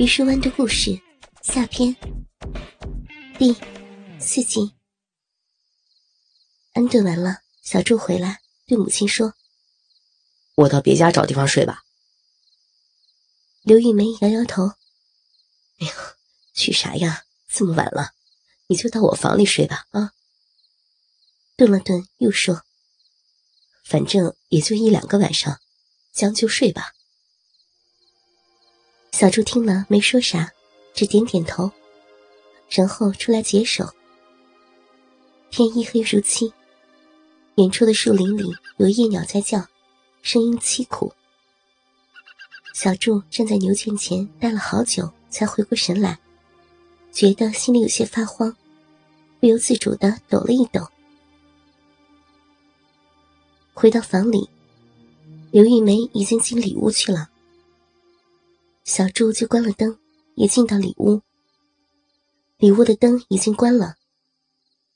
[0.00, 0.98] 榆树湾的故事
[1.42, 1.94] 下篇
[3.38, 3.54] 第
[4.18, 4.72] 四集。
[6.72, 9.34] 安顿完了，小柱回来对母亲说
[10.56, 11.82] ：“我到别家找地方睡吧。”
[13.60, 14.68] 刘玉梅摇摇头
[15.80, 15.92] ：“哎呀，
[16.54, 17.26] 去啥呀？
[17.46, 18.12] 这么晚了，
[18.68, 20.12] 你就到我房里睡吧。”啊。
[21.58, 22.62] 顿了顿，又说
[23.84, 25.60] ：“反正也就一两个晚上，
[26.10, 26.94] 将就睡吧。”
[29.12, 30.50] 小柱听了没说啥，
[30.94, 31.70] 只点点头，
[32.70, 33.86] 然后出来解手。
[35.50, 36.52] 天一黑如漆，
[37.56, 39.66] 远处的树林里有夜鸟在叫，
[40.22, 41.12] 声音凄苦。
[42.72, 46.18] 小柱站在牛圈前待了好久，才回过神来，
[47.12, 48.56] 觉得心里有些发慌，
[49.40, 50.86] 不由自主的抖了一抖。
[53.74, 54.48] 回到房里，
[55.50, 57.29] 刘玉梅已经进里屋去了。
[58.92, 60.00] 小柱就关了灯，
[60.34, 61.22] 也进到里屋。
[62.56, 63.94] 里屋的灯已经关了，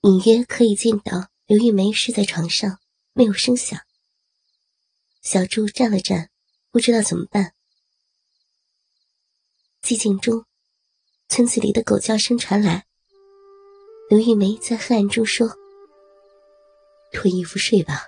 [0.00, 2.78] 隐约可以见到刘玉梅睡在床上，
[3.12, 3.78] 没有声响。
[5.20, 6.30] 小柱站了站，
[6.70, 7.52] 不知道怎么办。
[9.82, 10.46] 寂静中，
[11.28, 12.86] 村子里的狗叫声传来。
[14.08, 15.54] 刘玉梅在黑暗中说
[17.12, 18.06] ：“脱衣服睡吧，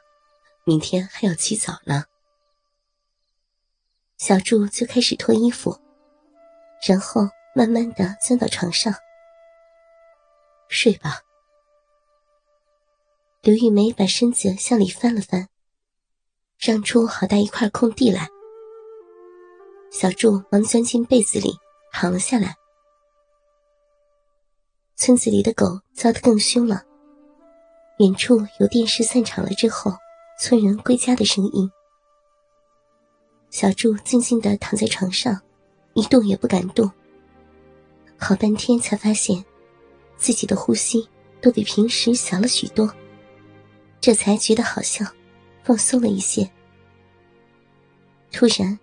[0.65, 2.07] 明天还要起早呢。”
[4.17, 5.79] 小柱就开始脱衣服，
[6.87, 7.23] 然后
[7.55, 8.93] 慢慢的钻到床上，
[10.69, 11.21] 睡吧。
[13.41, 15.49] 刘玉梅把身子向里翻了翻，
[16.59, 18.29] 让出好大一块空地来。
[19.91, 21.55] 小柱忙钻进被子里
[21.93, 22.55] 躺了下来。
[24.97, 26.83] 村子里的狗叫得更凶了，
[27.99, 29.93] 远处有电视散场了之后，
[30.39, 31.71] 村人归家的声音。
[33.51, 35.41] 小柱静静的躺在床上，
[35.95, 36.91] 一动也不敢动。
[38.17, 39.45] 好半天才发现，
[40.17, 41.09] 自己的呼吸
[41.41, 42.93] 都比平时小了许多。
[44.01, 45.11] 这才觉得好像
[45.63, 46.49] 放松了一些。
[48.31, 48.79] 突然，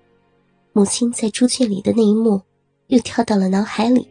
[0.73, 2.41] 母亲在猪圈里的那一幕
[2.87, 4.07] 又跳到了脑海里，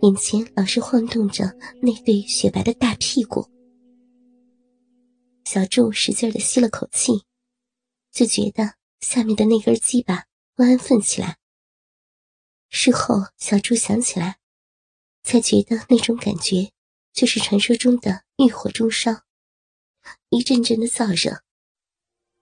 [0.00, 1.44] 眼前老是晃动着
[1.80, 3.46] 那对雪白的大屁股。
[5.44, 7.22] 小柱使劲的吸了口气，
[8.10, 8.74] 就觉得。
[9.02, 11.36] 下面的那根鸡巴不安分起来。
[12.74, 14.38] 事后，小猪想起来，
[15.22, 16.72] 才觉得那种感觉
[17.12, 19.12] 就是传说中的欲火中烧，
[20.30, 21.42] 一阵阵的燥热。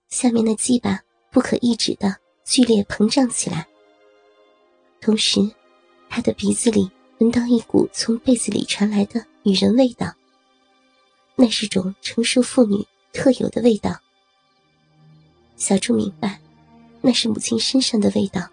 [0.09, 1.01] 下面的鸡巴
[1.33, 3.67] 不可抑制的剧烈膨胀起来，
[5.01, 5.41] 同时，
[6.09, 10.15] 他的鼻子里闻到一股从被子里传来的女人味道，
[11.35, 14.01] 那是种成熟妇女特有的味道。
[15.57, 16.41] 小猪明白。
[17.03, 18.47] 那是母亲身上的味道。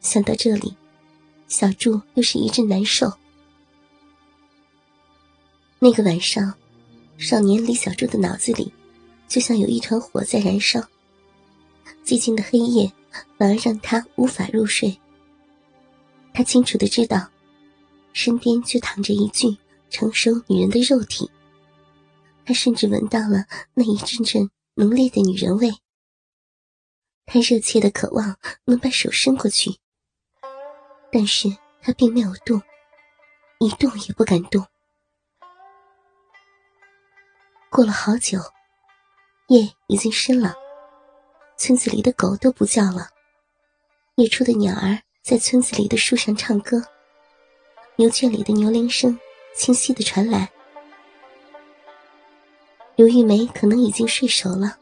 [0.00, 0.74] 想到这里，
[1.46, 3.12] 小柱又是一阵难受。
[5.78, 6.54] 那个晚上，
[7.18, 8.72] 少年李小柱的脑子里，
[9.28, 10.80] 就像有一团火在燃烧。
[12.04, 12.90] 寂静的黑夜
[13.38, 14.98] 反而让他无法入睡。
[16.32, 17.28] 他清楚的知道，
[18.12, 19.56] 身边就躺着一具
[19.90, 21.30] 成熟女人的肉体。
[22.44, 23.44] 他甚至闻到了
[23.74, 25.70] 那一阵阵浓烈的女人味。
[27.26, 29.76] 他热切的渴望能把手伸过去，
[31.12, 31.48] 但是
[31.82, 32.60] 他并没有动，
[33.58, 34.64] 一动也不敢动。
[37.70, 38.38] 过了好久，
[39.48, 40.54] 夜已经深了，
[41.56, 43.08] 村子里的狗都不叫了，
[44.16, 46.82] 夜出的鸟儿在村子里的树上唱歌，
[47.96, 49.18] 牛圈里的牛铃声
[49.54, 50.50] 清晰的传来。
[52.96, 54.78] 刘玉梅可能已经睡熟了。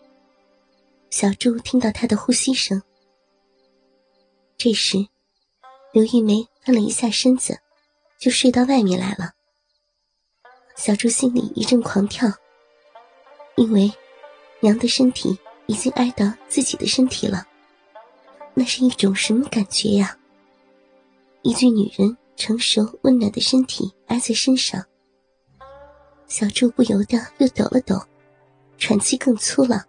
[1.11, 2.83] 小猪听到她的呼吸声。
[4.57, 4.99] 这时，
[5.93, 7.59] 刘玉梅翻了一下身子，
[8.19, 9.33] 就睡到外面来了。
[10.77, 12.31] 小柱心里一阵狂跳，
[13.57, 13.91] 因为
[14.61, 17.47] 娘的身体已经挨到自己的身体了，
[18.55, 20.17] 那是一种什么感觉呀？
[21.43, 24.85] 一具女人成熟温暖的身体挨在身上，
[26.27, 27.99] 小柱不由得又抖了抖，
[28.77, 29.87] 喘气更粗了。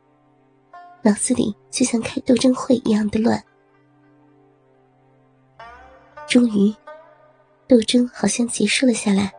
[1.01, 3.43] 脑子里就像开斗争会一样的乱。
[6.29, 6.71] 终于，
[7.67, 9.33] 斗争好像结束了下来。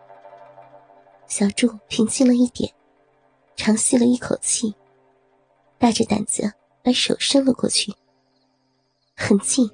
[1.28, 2.68] 小柱平静了一点，
[3.54, 4.74] 长吸了一口气，
[5.78, 6.52] 大着胆子
[6.82, 7.94] 把手伸了过去。
[9.14, 9.70] 很近，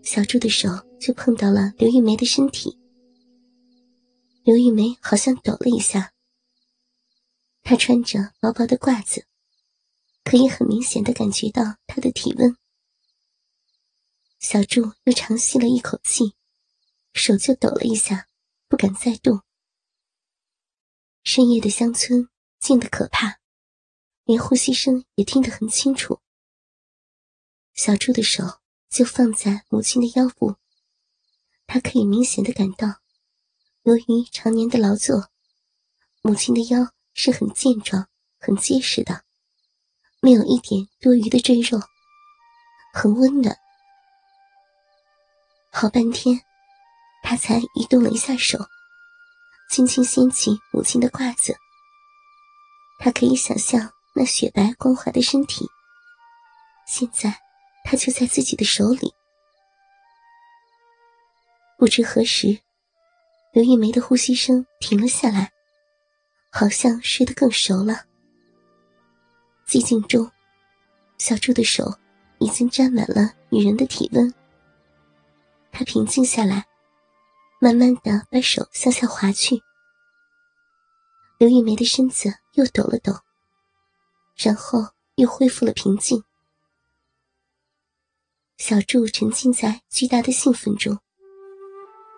[0.00, 0.68] 小柱的手
[1.00, 2.78] 就碰到了刘玉梅的身体。
[4.44, 6.12] 刘玉梅好像抖了一下。
[7.64, 9.24] 她穿着薄薄的褂子。
[10.24, 12.54] 可以很明显的感觉到他的体温。
[14.38, 16.36] 小柱又长吸了一口气，
[17.12, 18.28] 手就抖了一下，
[18.68, 19.42] 不敢再动。
[21.24, 22.28] 深夜的乡村
[22.60, 23.40] 静得可怕，
[24.24, 26.20] 连呼吸声也听得很清楚。
[27.74, 30.54] 小柱的手就放在母亲的腰部，
[31.66, 33.00] 他可以明显的感到，
[33.82, 35.30] 由于常年的劳作，
[36.22, 38.08] 母亲的腰是很健壮、
[38.38, 39.24] 很结实的，
[40.20, 41.80] 没有一点多余的赘肉，
[42.94, 43.58] 很温暖。
[45.70, 46.40] 好半天，
[47.22, 48.58] 他才移动了一下手，
[49.70, 51.56] 轻轻掀起母亲的褂子。
[52.98, 55.64] 他可以想象那雪白光滑的身体，
[56.86, 57.32] 现在
[57.84, 59.12] 他就在自己的手里。
[61.76, 62.58] 不知何时，
[63.52, 65.52] 刘玉梅的呼吸声停了下来，
[66.50, 68.04] 好像睡得更熟了。
[69.64, 70.28] 寂静中，
[71.18, 71.84] 小柱的手
[72.38, 74.34] 已经沾满了女人的体温。
[75.70, 76.66] 他平静下来，
[77.60, 79.60] 慢慢的把手向下滑去。
[81.38, 83.12] 刘玉梅的身子又抖了抖，
[84.36, 84.80] 然后
[85.14, 86.22] 又恢复了平静。
[88.56, 90.98] 小柱沉浸在巨大的兴奋中，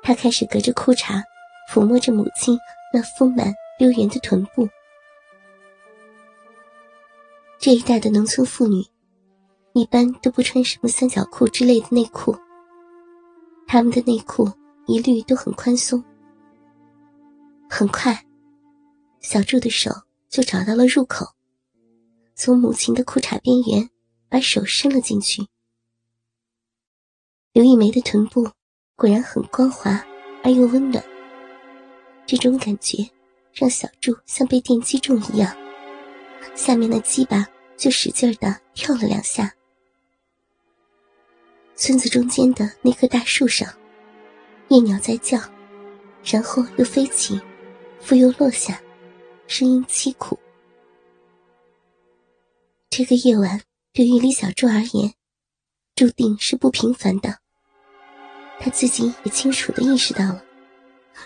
[0.02, 1.22] 他开始隔着裤衩
[1.70, 2.58] 抚摸着母亲
[2.94, 4.66] 那丰满溜圆的臀部。
[7.58, 8.82] 这一代的农村妇女，
[9.74, 12.34] 一般都不穿什么三角裤之类的内裤。
[13.72, 14.50] 他们的内裤
[14.88, 16.02] 一律都很宽松。
[17.68, 18.26] 很快，
[19.20, 19.92] 小柱的手
[20.28, 21.24] 就找到了入口，
[22.34, 23.88] 从母亲的裤衩边缘
[24.28, 25.46] 把手伸了进去。
[27.52, 28.50] 刘玉梅的臀部
[28.96, 30.04] 果然很光滑
[30.42, 31.04] 而又温暖，
[32.26, 33.08] 这种感觉
[33.52, 35.56] 让小柱像被电击中一样，
[36.56, 37.46] 下面的鸡巴
[37.76, 39.54] 就使劲的跳了两下。
[41.80, 43.66] 村子中间的那棵大树上，
[44.68, 45.40] 夜鸟在叫，
[46.22, 47.40] 然后又飞起，
[48.02, 48.78] 复又落下，
[49.46, 50.38] 声音凄苦。
[52.90, 53.58] 这个夜晚
[53.94, 55.14] 对于李小柱而言，
[55.94, 57.38] 注定是不平凡的。
[58.58, 60.44] 他自己也清楚的意识到了，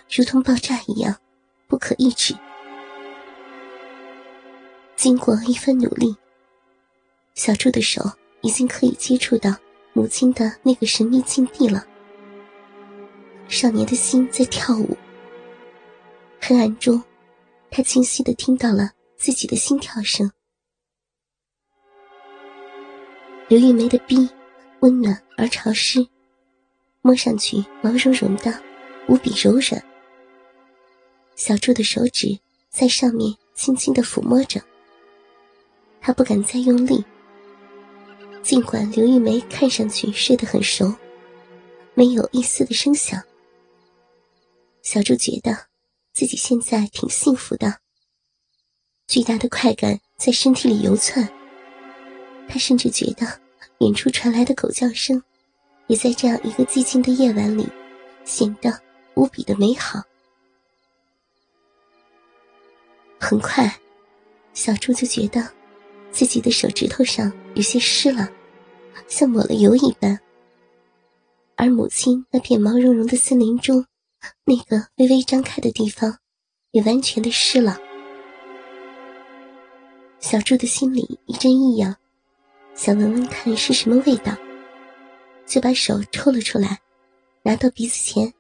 [0.08, 1.16] 如同爆炸一样，
[1.66, 2.32] 不可抑制。
[4.94, 6.14] 经过一番努力，
[7.34, 8.00] 小柱的手
[8.42, 9.52] 已经可以接触到。
[9.94, 11.86] 母亲的那个神秘禁地了。
[13.48, 14.96] 少年的心在跳舞。
[16.40, 17.02] 黑暗中，
[17.70, 20.30] 他清晰的听到了自己的心跳声。
[23.46, 24.28] 刘玉梅的臂
[24.80, 26.04] 温暖而潮湿，
[27.00, 28.52] 摸上去毛茸茸的，
[29.06, 29.80] 无比柔软。
[31.36, 32.36] 小柱的手指
[32.68, 34.60] 在上面轻轻的抚摸着。
[36.00, 37.04] 他不敢再用力。
[38.44, 40.94] 尽管刘玉梅看上去睡得很熟，
[41.94, 43.18] 没有一丝的声响，
[44.82, 45.56] 小猪觉得
[46.12, 47.80] 自己现在挺幸福的。
[49.08, 51.26] 巨大的快感在身体里游窜，
[52.46, 53.26] 他甚至觉得
[53.78, 55.20] 远处传来的狗叫声，
[55.86, 57.66] 也在这样一个寂静的夜晚里，
[58.26, 58.78] 显得
[59.14, 60.02] 无比的美好。
[63.18, 63.74] 很快，
[64.52, 65.50] 小猪就觉得。
[66.12, 68.28] 自己的手指头上有些湿了，
[69.06, 70.18] 像抹了油一般。
[71.56, 73.86] 而母亲那片毛茸茸的森林中，
[74.44, 76.18] 那个微微张开的地方，
[76.72, 77.78] 也完全的湿了。
[80.18, 81.94] 小柱的心里一阵异样，
[82.74, 84.36] 想闻闻看是什么味道，
[85.46, 86.80] 就把手抽了出来，
[87.42, 88.32] 拿到鼻子前。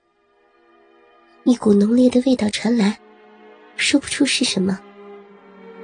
[1.44, 2.98] 一股浓烈的味道传来，
[3.76, 4.80] 说不出是什么。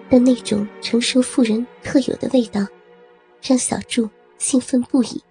[0.09, 2.67] 但那种成熟妇人特有的味道，
[3.43, 5.23] 让小柱兴奋不已。